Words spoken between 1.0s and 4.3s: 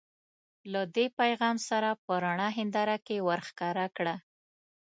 پیغام سره په رڼه هنداره کې ورښکاره کړه.